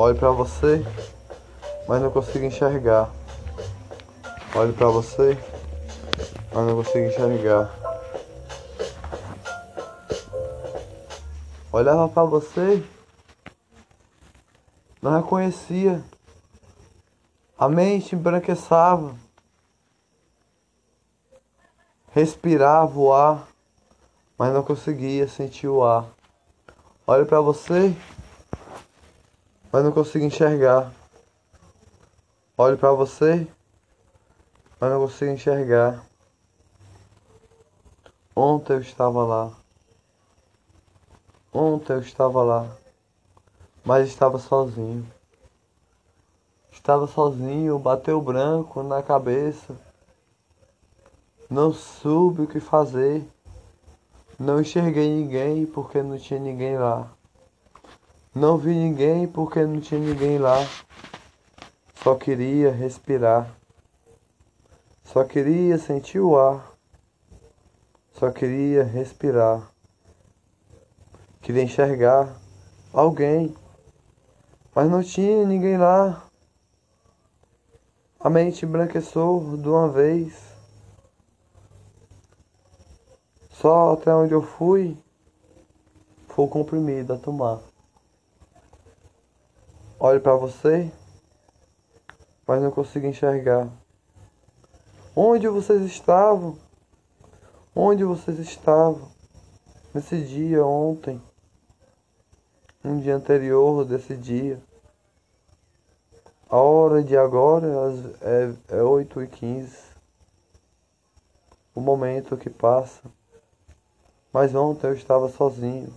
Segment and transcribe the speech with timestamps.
[0.00, 0.80] Olho para você,
[1.88, 3.10] mas não consigo enxergar.
[4.54, 5.36] Olho para você,
[6.54, 7.68] mas não consigo enxergar.
[11.72, 12.80] Olhava para você,
[15.02, 16.00] não reconhecia.
[17.58, 19.16] A mente embranqueçava.
[22.12, 23.48] Respirava o ar,
[24.38, 26.06] mas não conseguia sentir o ar.
[27.04, 27.96] Olho para você,
[29.78, 30.92] mas não consigo enxergar.
[32.56, 33.46] Olho para você,
[34.80, 36.04] mas não consigo enxergar.
[38.34, 39.52] Ontem eu estava lá.
[41.54, 42.76] Ontem eu estava lá,
[43.84, 45.08] mas estava sozinho.
[46.72, 49.76] Estava sozinho, bateu branco na cabeça.
[51.48, 53.24] Não soube o que fazer.
[54.40, 57.16] Não enxerguei ninguém porque não tinha ninguém lá.
[58.38, 60.58] Não vi ninguém porque não tinha ninguém lá.
[61.96, 63.52] Só queria respirar.
[65.02, 66.72] Só queria sentir o ar.
[68.12, 69.68] Só queria respirar.
[71.40, 72.32] Queria enxergar
[72.92, 73.52] alguém.
[74.72, 76.22] Mas não tinha ninguém lá.
[78.20, 80.32] A mente embranqueceu de uma vez.
[83.50, 84.96] Só até onde eu fui
[86.28, 87.67] foi comprimido a tomar.
[90.00, 90.92] Olho para você,
[92.46, 93.68] mas não consigo enxergar.
[95.16, 96.56] Onde vocês estavam?
[97.74, 99.10] Onde vocês estavam?
[99.92, 101.20] Nesse dia ontem,
[102.84, 104.62] um dia anterior desse dia.
[106.48, 107.66] A hora de agora
[108.20, 109.76] é, é 8 e 15
[111.74, 113.02] O momento que passa.
[114.32, 115.92] Mas ontem eu estava sozinho.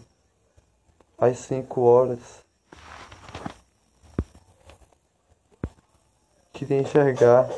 [1.19, 2.40] Às 5 horas.
[6.61, 7.49] Queria enxergar.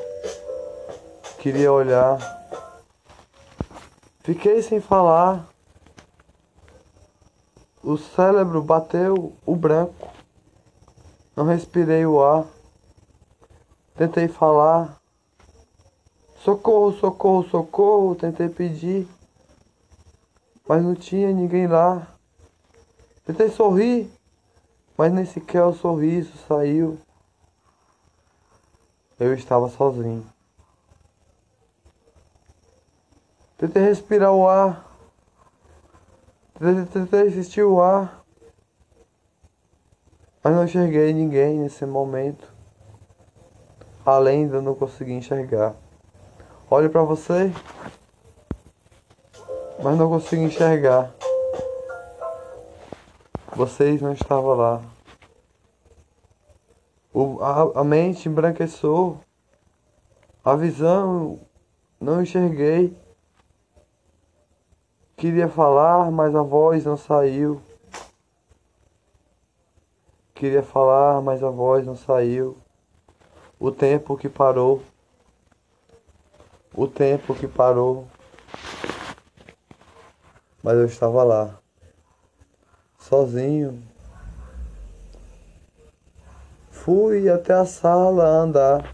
[1.38, 2.18] Queria olhar.
[4.23, 5.45] Fiquei sem falar.
[7.83, 10.08] O cérebro bateu o branco.
[11.36, 12.45] Não respirei o ar.
[13.98, 14.98] Tentei falar.
[16.38, 18.16] Socorro, socorro, socorro.
[18.16, 19.06] Tentei pedir.
[20.66, 22.08] Mas não tinha ninguém lá.
[23.26, 24.10] Tentei sorrir.
[24.98, 26.98] Mas nem sequer o sorriso saiu.
[29.23, 30.26] Eu estava sozinho.
[33.58, 34.86] Tentei respirar o ar.
[36.92, 38.22] Tentei assistir o ar.
[40.44, 42.52] Mas não enxerguei ninguém nesse momento.
[44.06, 45.73] Além de eu não conseguir enxergar.
[46.70, 47.50] Olho para você.
[49.82, 51.14] Mas não consigo enxergar.
[53.56, 54.92] Vocês não estavam lá.
[57.14, 59.20] O, a, a mente embranqueceu.
[60.44, 61.40] A visão
[62.02, 62.98] não enxerguei.
[65.16, 67.62] Queria falar, mas a voz não saiu.
[70.34, 72.58] Queria falar, mas a voz não saiu.
[73.60, 74.82] O tempo que parou.
[76.76, 78.08] O tempo que parou.
[80.64, 81.60] Mas eu estava lá,
[82.98, 83.84] sozinho.
[86.83, 88.94] Fui até a sala andar.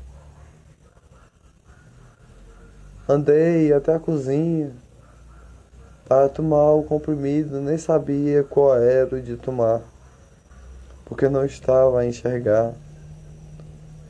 [3.07, 4.71] Andei até a cozinha
[6.07, 9.81] para tomar o comprimido, nem sabia qual era o de tomar,
[11.03, 12.73] porque não estava a enxergar,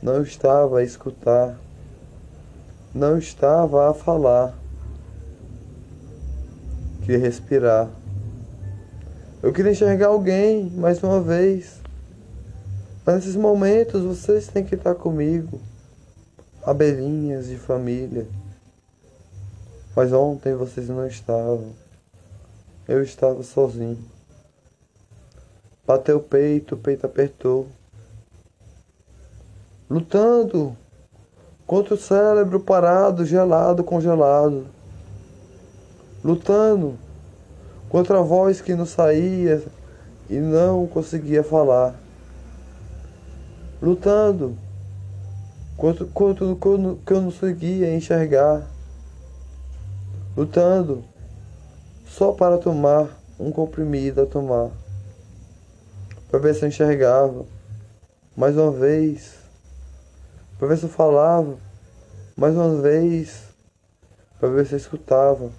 [0.02, 1.56] não estava a escutar,
[2.94, 4.52] não estava a falar.
[7.00, 7.88] Queria respirar.
[9.42, 11.80] Eu queria enxergar alguém mais uma vez.
[13.04, 15.60] Mas nesses momentos vocês têm que estar comigo.
[16.62, 18.26] Abelhinhas de família.
[19.96, 21.72] Mas ontem vocês não estavam.
[22.86, 23.98] Eu estava sozinho.
[25.86, 27.66] Bateu o peito, o peito apertou.
[29.88, 30.76] Lutando
[31.66, 34.66] contra o cérebro parado, gelado, congelado.
[36.22, 36.98] Lutando
[37.88, 39.62] contra a voz que não saía
[40.28, 41.94] e não conseguia falar.
[43.82, 44.58] Lutando
[45.76, 46.04] contra,
[46.44, 48.66] o que eu não conseguia enxergar.
[50.36, 51.02] Lutando
[52.06, 54.70] só para tomar um comprimido a tomar,
[56.30, 57.46] para ver se eu enxergava
[58.36, 59.36] mais uma vez,
[60.58, 61.56] para ver se eu falava
[62.36, 63.44] mais uma vez,
[64.38, 65.50] para ver se eu escutava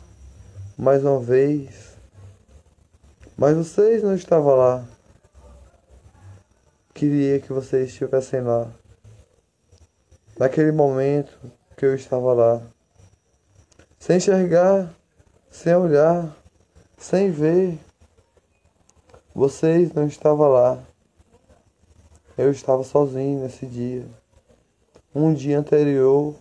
[0.78, 1.98] mais uma vez.
[3.38, 4.86] Mas vocês não estavam lá.
[7.02, 8.72] Queria que vocês estivessem lá.
[10.38, 11.36] Naquele momento
[11.76, 12.62] que eu estava lá.
[13.98, 14.94] Sem enxergar,
[15.50, 16.32] sem olhar,
[17.00, 17.80] sem ver.
[19.34, 20.84] Vocês não estavam lá.
[22.38, 24.06] Eu estava sozinho nesse dia.
[25.14, 26.36] Um dia anterior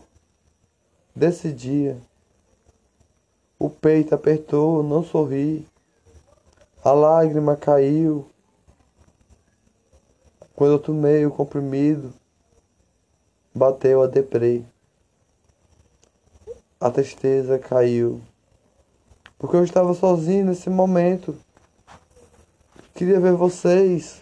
[1.16, 1.96] desse dia.
[3.58, 5.66] O peito apertou, não sorri.
[6.84, 8.28] A lágrima caiu.
[10.60, 12.12] Quando eu tomei o comprimido,
[13.54, 14.62] bateu a deprê.
[16.78, 18.20] A tristeza caiu.
[19.38, 21.34] Porque eu estava sozinho nesse momento.
[22.94, 24.20] Queria ver vocês.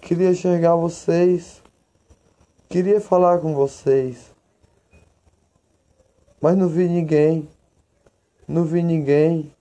[0.00, 1.62] Queria enxergar vocês.
[2.68, 4.32] Queria falar com vocês.
[6.40, 7.48] Mas não vi ninguém.
[8.48, 9.52] Não vi ninguém.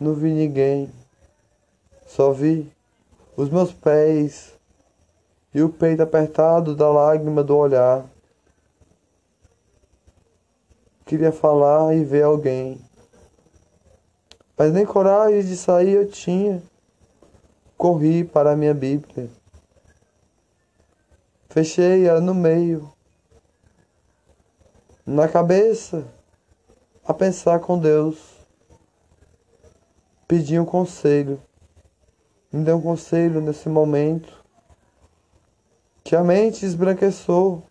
[0.00, 0.90] Não vi ninguém.
[2.06, 2.73] Só vi
[3.36, 4.54] os meus pés
[5.52, 8.04] e o peito apertado da lágrima do olhar.
[11.04, 12.80] Queria falar e ver alguém.
[14.56, 16.62] Mas nem coragem de sair eu tinha.
[17.76, 19.28] Corri para a minha Bíblia.
[21.48, 22.90] Fechei ela no meio.
[25.04, 26.06] Na cabeça,
[27.04, 28.18] a pensar com Deus.
[30.26, 31.40] Pedi um conselho.
[32.54, 34.32] Me deu um conselho nesse momento.
[36.04, 37.64] Que a mente esbranqueçou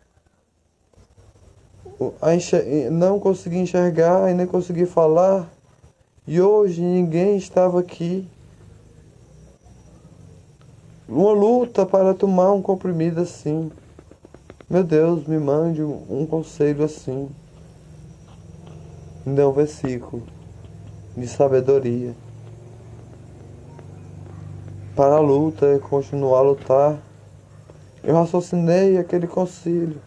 [2.92, 5.50] não consegui enxergar e nem consegui falar.
[6.28, 8.28] E hoje ninguém estava aqui.
[11.08, 13.72] Uma luta para tomar um comprimido assim.
[14.70, 17.30] Meu Deus, me mande um conselho assim.
[19.26, 20.24] Me dê um versículo
[21.16, 22.14] de sabedoria.
[24.96, 26.98] Para a luta e continuar a lutar.
[28.04, 30.02] Eu raciocinei aquele conselho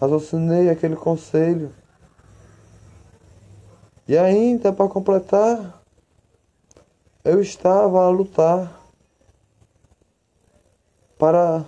[0.00, 1.72] raciocinei aquele conselho.
[4.06, 5.82] E ainda para completar,
[7.24, 8.80] eu estava a lutar
[11.18, 11.64] para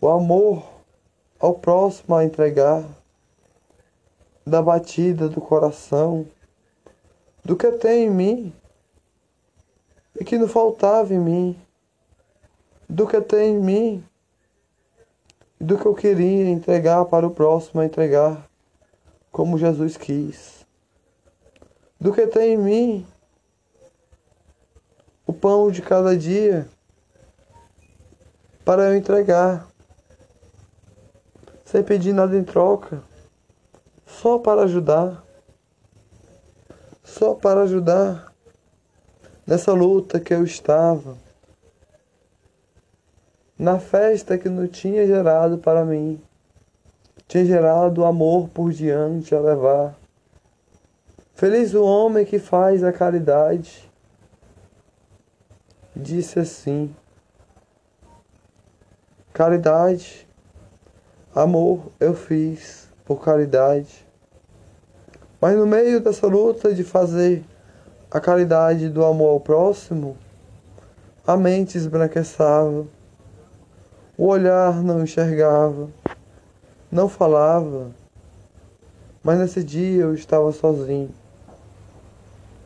[0.00, 0.62] o amor
[1.40, 2.84] ao próximo a entregar,
[4.46, 6.26] da batida do coração,
[7.42, 8.52] do que tem em mim
[10.18, 11.60] e que não faltava em mim,
[12.88, 14.04] do que tem em mim
[15.64, 18.48] do que eu queria entregar para o próximo a entregar,
[19.32, 20.66] como Jesus quis.
[21.98, 23.06] Do que tem em mim
[25.26, 26.68] o pão de cada dia
[28.62, 29.66] para eu entregar,
[31.64, 33.02] sem pedir nada em troca,
[34.06, 35.24] só para ajudar,
[37.02, 38.33] só para ajudar
[39.46, 41.16] nessa luta que eu estava
[43.58, 46.20] na festa que não tinha gerado para mim,
[47.28, 49.94] tinha gerado amor por diante a levar.
[51.34, 53.90] Feliz o homem que faz a caridade.
[55.94, 56.94] Disse assim:
[59.32, 60.26] Caridade,
[61.34, 64.04] amor eu fiz por caridade.
[65.40, 67.44] Mas no meio dessa luta de fazer
[68.14, 70.16] a caridade do amor ao próximo,
[71.26, 72.86] a mente esbranquiçava
[74.16, 75.88] o olhar não enxergava,
[76.92, 77.90] não falava,
[79.24, 81.10] mas nesse dia eu estava sozinho.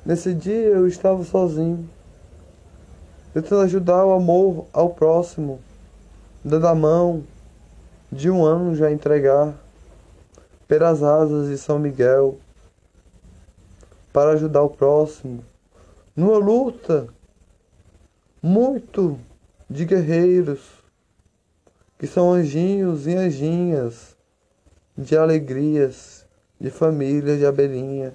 [0.05, 1.89] Nesse dia eu estava sozinho,
[3.33, 5.59] tentando ajudar o amor ao próximo,
[6.45, 7.25] dando a mão
[8.13, 9.55] de um anjo a entregar
[10.67, 12.37] pelas asas de São Miguel
[14.13, 15.45] para ajudar o próximo
[16.19, 17.09] numa luta
[18.43, 19.17] muito
[19.71, 20.83] de guerreiros
[21.97, 24.17] que são anjinhos e anjinhas
[24.97, 26.27] de alegrias,
[26.61, 28.15] de família, de abelhinha.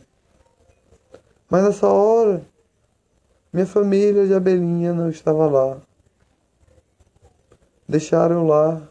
[1.50, 2.42] Mas nessa hora,
[3.54, 5.78] minha família de abelhinha não estava lá.
[7.88, 8.82] Deixaram lá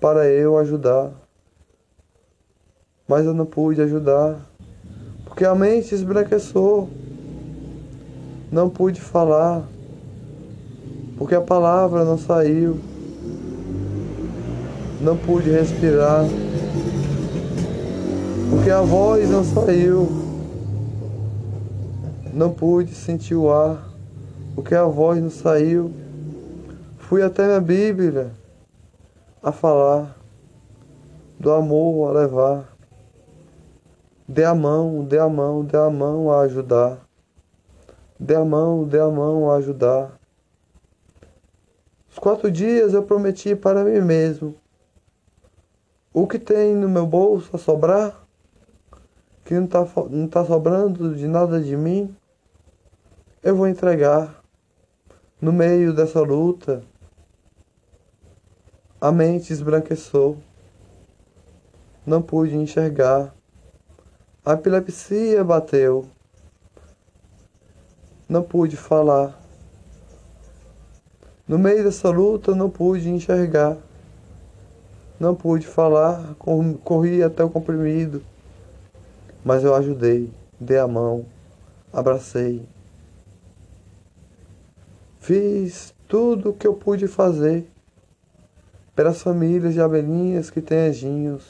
[0.00, 1.12] para eu ajudar.
[3.06, 4.40] Mas eu não pude ajudar,
[5.34, 6.88] porque a mente esbranqueçou.
[8.52, 9.64] Não pude falar,
[11.18, 12.78] porque a palavra não saiu
[15.04, 16.24] não pude respirar,
[18.48, 20.08] porque a voz não saiu,
[22.32, 23.86] não pude sentir o ar,
[24.54, 25.92] porque a voz não saiu.
[26.96, 28.30] Fui até minha Bíblia
[29.42, 30.16] a falar
[31.38, 32.73] do amor a levar.
[34.26, 36.98] Dê a mão, dê a mão, dê a mão a ajudar.
[38.18, 40.18] Dê a mão, dê a mão a ajudar.
[42.10, 44.54] Os quatro dias eu prometi para mim mesmo.
[46.12, 48.24] O que tem no meu bolso a sobrar,
[49.44, 52.16] que não está não tá sobrando de nada de mim,
[53.42, 54.42] eu vou entregar.
[55.38, 56.82] No meio dessa luta,
[58.98, 60.38] a mente esbranquiçou.
[62.06, 63.34] Não pude enxergar.
[64.46, 66.04] A epilepsia bateu.
[68.28, 69.40] Não pude falar.
[71.48, 73.78] No meio dessa luta, não pude enxergar.
[75.18, 76.34] Não pude falar.
[76.84, 78.22] Corri até o comprimido.
[79.42, 80.30] Mas eu ajudei.
[80.60, 81.24] Dei a mão.
[81.90, 82.68] Abracei.
[85.20, 87.66] Fiz tudo o que eu pude fazer
[88.94, 91.46] pelas famílias de abelhinhas que têm anjinhos,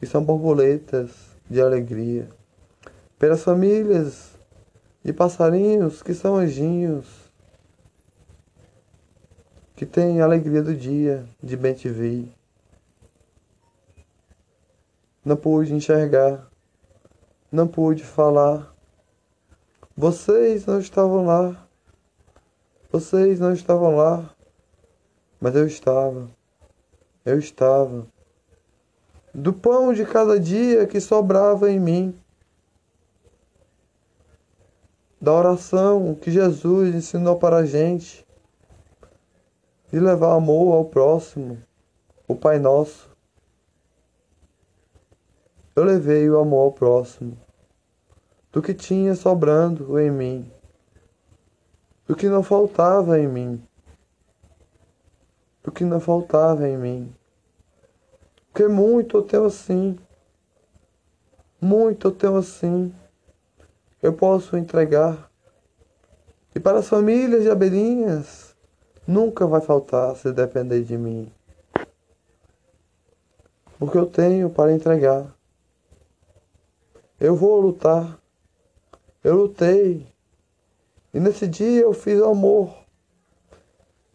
[0.00, 2.28] que são borboletas de alegria,
[3.18, 4.38] pelas famílias
[5.02, 7.06] de passarinhos que são anjinhos,
[9.76, 12.32] que têm a alegria do dia de bem te ver.
[15.24, 16.48] Não pude enxergar,
[17.50, 18.74] não pude falar.
[19.96, 21.68] Vocês não estavam lá,
[22.90, 24.34] vocês não estavam lá,
[25.40, 26.30] mas eu estava,
[27.24, 28.06] eu estava
[29.34, 32.16] do pão de cada dia que sobrava em mim,
[35.20, 38.24] da oração que Jesus ensinou para a gente,
[39.90, 41.58] de levar amor ao próximo,
[42.28, 43.10] o Pai Nosso.
[45.74, 47.36] Eu levei o amor ao próximo,
[48.52, 50.52] do que tinha sobrando em mim,
[52.06, 53.62] do que não faltava em mim,
[55.64, 57.14] do que não faltava em mim.
[58.54, 59.98] Porque muito eu tenho assim.
[61.60, 62.94] Muito eu tenho assim.
[64.00, 65.28] Eu posso entregar.
[66.54, 68.54] E para as famílias de abelhinhas,
[69.08, 71.32] nunca vai faltar se depender de mim.
[73.76, 75.26] Porque eu tenho para entregar.
[77.18, 78.20] Eu vou lutar.
[79.24, 80.06] Eu lutei.
[81.12, 82.72] E nesse dia eu fiz o amor.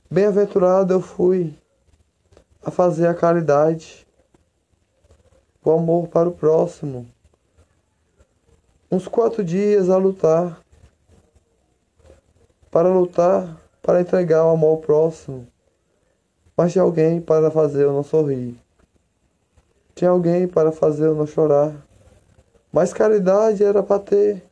[0.09, 1.53] Bem-aventurado eu fui
[2.63, 4.07] a fazer a caridade
[5.63, 7.07] o amor para o próximo.
[8.91, 10.59] Uns quatro dias a lutar,
[12.71, 15.47] para lutar, para entregar o amor ao próximo.
[16.55, 18.59] Mas tinha alguém para fazer eu não sorrir.
[19.95, 21.73] Tinha alguém para fazer eu não chorar.
[22.71, 24.43] Mas caridade era para ter.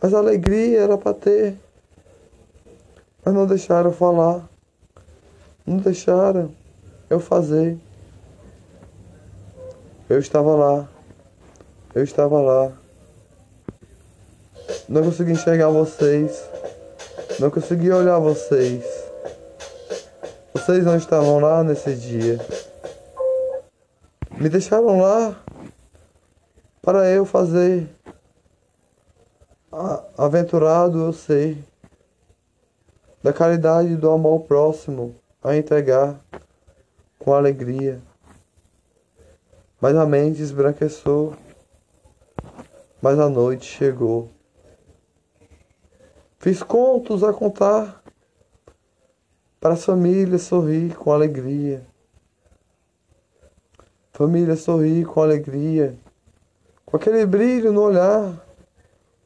[0.00, 1.56] Mas alegria era para ter.
[3.24, 4.48] Mas não deixaram eu falar.
[5.66, 6.54] Não deixaram
[7.08, 7.78] eu fazer.
[10.08, 10.88] Eu estava lá.
[11.92, 12.72] Eu estava lá.
[14.88, 16.48] Não consegui enxergar vocês.
[17.40, 18.84] Não consegui olhar vocês.
[20.52, 22.38] Vocês não estavam lá nesse dia.
[24.38, 25.42] Me deixaram lá
[26.80, 27.88] para eu fazer.
[30.16, 31.58] Aventurado eu sei.
[33.24, 36.14] Da caridade do amor próximo a entregar
[37.18, 38.00] com alegria
[39.80, 41.34] mas a mente esbranqueçou,
[43.00, 44.30] mas a noite chegou.
[46.38, 48.02] Fiz contos a contar
[49.60, 51.86] para as famílias sorrir com alegria.
[54.12, 55.94] Família sorrir com alegria,
[56.86, 58.32] com aquele brilho no olhar,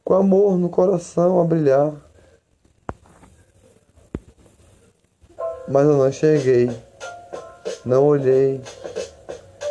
[0.03, 1.93] com amor no coração a brilhar.
[5.65, 6.69] Mas eu não enxerguei,
[7.85, 8.61] não olhei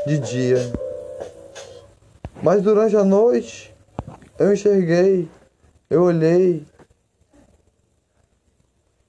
[0.07, 0.73] de dia.
[2.43, 3.75] Mas durante a noite
[4.39, 5.29] eu enxerguei,
[5.91, 6.65] eu olhei,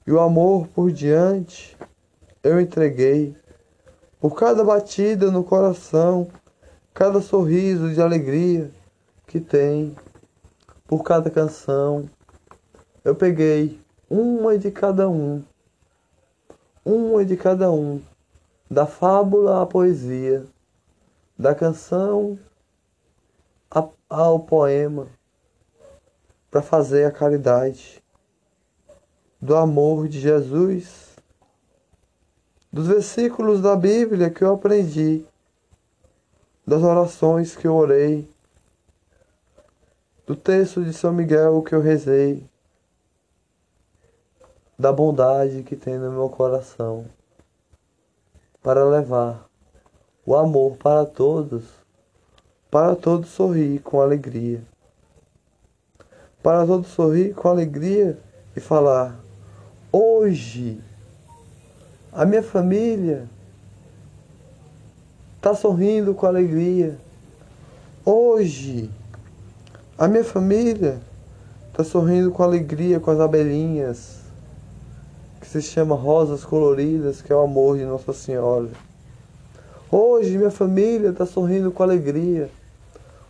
[0.06, 1.78] e o amor por diante
[2.44, 3.36] eu entreguei.
[4.20, 6.28] Por cada batida no coração,
[6.94, 8.70] cada sorriso de alegria
[9.26, 9.96] que tem,
[10.86, 12.10] por cada canção,
[13.04, 13.80] eu peguei
[14.10, 15.42] uma de cada um,
[16.84, 18.02] uma de cada um,
[18.70, 20.46] da fábula à poesia
[21.42, 22.38] da canção
[24.08, 25.08] ao poema
[26.52, 28.04] para fazer a caridade
[29.42, 31.16] do amor de Jesus,
[32.72, 35.26] dos versículos da Bíblia que eu aprendi,
[36.68, 38.30] das orações que eu orei,
[40.28, 42.48] do texto de São Miguel que eu rezei,
[44.78, 47.04] da bondade que tem no meu coração
[48.62, 49.51] para levar
[50.26, 51.64] o amor para todos,
[52.70, 54.62] para todos sorrir com alegria.
[56.44, 58.18] Para todos sorrir com alegria
[58.56, 59.20] e falar:
[59.92, 60.82] hoje
[62.12, 63.28] A minha família
[65.38, 66.98] está sorrindo com alegria.
[68.06, 68.90] Hoje,
[69.98, 71.00] a minha família
[71.70, 74.20] está sorrindo com alegria com as abelhinhas,
[75.40, 78.70] que se chama Rosas Coloridas, que é o amor de Nossa Senhora.
[79.94, 82.50] Hoje, minha família está sorrindo com alegria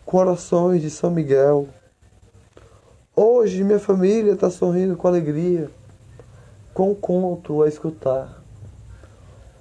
[0.06, 1.68] com orações de São Miguel.
[3.16, 5.72] Hoje, minha família está sorrindo com alegria
[6.72, 8.44] com um conto a escutar.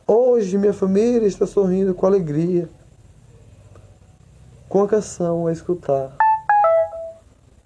[0.07, 2.69] Hoje minha família está sorrindo com alegria,
[4.69, 6.15] com a canção a escutar,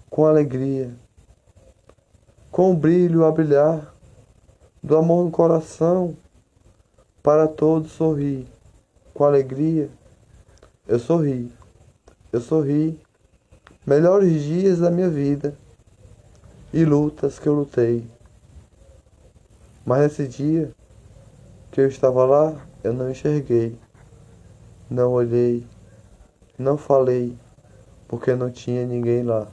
[0.09, 0.93] com alegria,
[2.51, 3.93] com o brilho a brilhar
[4.81, 6.15] do amor no coração,
[7.21, 8.54] para todos sorrir
[9.15, 9.89] com alegria.
[10.87, 11.51] Eu sorri,
[12.31, 12.99] eu sorri,
[13.87, 15.55] melhores dias da minha vida
[16.71, 18.05] e lutas que eu lutei.
[19.83, 20.71] Mas nesse dia
[21.71, 23.79] que eu estava lá, eu não enxerguei,
[24.89, 25.65] não olhei,
[26.57, 27.35] não falei,
[28.07, 29.47] porque não tinha ninguém lá.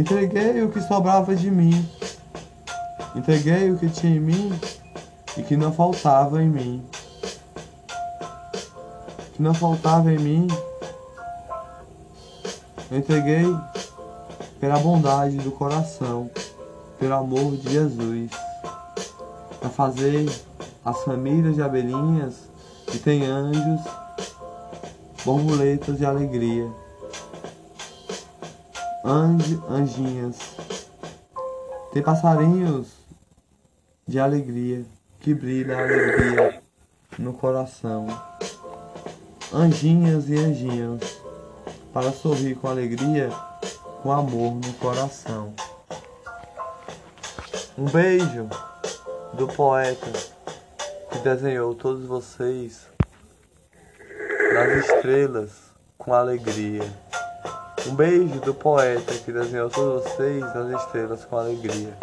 [0.00, 1.86] Entreguei o que sobrava de mim.
[3.14, 4.58] Entreguei o que tinha em mim
[5.36, 6.82] e que não faltava em mim.
[9.34, 10.48] Que não faltava em mim,
[12.90, 13.44] eu entreguei
[14.58, 16.30] pela bondade do coração,
[16.98, 18.30] pelo amor de Jesus,
[19.60, 20.32] para fazer
[20.82, 22.48] as famílias de abelhinhas
[22.86, 23.82] que tem anjos,
[25.26, 26.70] borboletas de alegria,
[29.04, 30.36] anjo, anjinhas,
[31.92, 32.88] tem passarinhos
[34.06, 34.84] de alegria
[35.20, 36.62] que brilha a alegria
[37.18, 38.06] no coração
[39.52, 41.20] anjinhas e anjinhos,
[41.92, 43.30] para sorrir com alegria,
[44.02, 45.52] com amor no coração.
[47.76, 48.48] Um beijo
[49.34, 50.10] do poeta
[51.10, 52.86] que desenhou todos vocês
[54.54, 55.50] nas estrelas
[55.98, 56.84] com alegria.
[57.86, 61.94] Um beijo do poeta que desenhou todos vocês nas estrelas com alegria.